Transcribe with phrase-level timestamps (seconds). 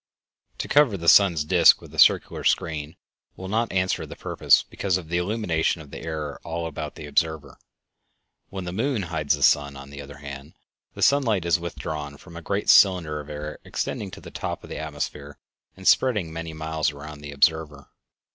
[0.57, 2.95] To cover the sun's disk with a circular screen
[3.35, 7.05] will not answer the purpose because of the illumination of the air all about the
[7.05, 7.59] observer.
[8.49, 10.55] When the moon hides the sun, on the other hand,
[10.95, 14.71] the sunlight is withdrawn from a great cylinder of air extending to the top of
[14.71, 15.37] the atmosphere
[15.77, 17.91] and spreading many miles around the observer.